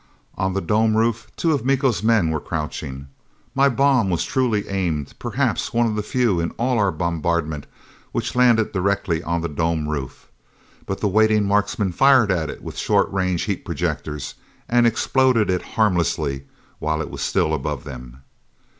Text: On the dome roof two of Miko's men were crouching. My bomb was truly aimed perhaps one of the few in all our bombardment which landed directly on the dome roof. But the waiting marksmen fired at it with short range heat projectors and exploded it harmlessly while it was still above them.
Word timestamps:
On 0.35 0.53
the 0.53 0.61
dome 0.61 0.97
roof 0.97 1.27
two 1.35 1.53
of 1.53 1.63
Miko's 1.63 2.01
men 2.01 2.31
were 2.31 2.39
crouching. 2.39 3.05
My 3.53 3.69
bomb 3.69 4.09
was 4.09 4.23
truly 4.25 4.67
aimed 4.67 5.13
perhaps 5.19 5.75
one 5.75 5.85
of 5.85 5.95
the 5.95 6.01
few 6.01 6.39
in 6.39 6.49
all 6.57 6.79
our 6.79 6.91
bombardment 6.91 7.67
which 8.11 8.35
landed 8.35 8.71
directly 8.71 9.21
on 9.21 9.41
the 9.41 9.47
dome 9.47 9.87
roof. 9.87 10.27
But 10.87 11.01
the 11.01 11.07
waiting 11.07 11.45
marksmen 11.45 11.91
fired 11.91 12.31
at 12.31 12.49
it 12.49 12.63
with 12.63 12.79
short 12.79 13.13
range 13.13 13.43
heat 13.43 13.63
projectors 13.63 14.33
and 14.67 14.87
exploded 14.87 15.51
it 15.51 15.61
harmlessly 15.77 16.45
while 16.79 16.99
it 17.03 17.11
was 17.11 17.21
still 17.21 17.53
above 17.53 17.83
them. 17.83 18.23